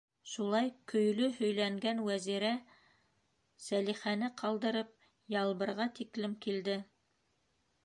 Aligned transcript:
Шулай 0.29 0.69
көйлө 0.91 1.27
һөйләнгән 1.35 2.01
Вәзирә 2.07 2.53
Сәлихәне 3.67 4.31
ҡалдырып 4.43 4.91
Ялбырға 5.37 5.89
тиклем 6.01 6.37
килде. 6.47 6.83